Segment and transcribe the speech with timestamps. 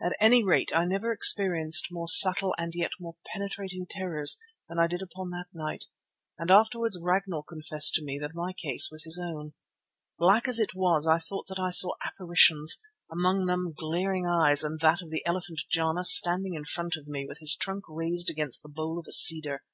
[0.00, 4.86] At any rate I never experienced more subtle and yet more penetrating terrors than I
[4.86, 5.86] did upon that night,
[6.38, 9.54] and afterwards Ragnall confessed to me that my case was his own.
[10.20, 14.78] Black as it was I thought that I saw apparitions, among them glaring eyes and
[14.82, 18.62] that of the elephant Jana standing in front of me with his trunk raised against
[18.62, 19.64] the bole of a cedar.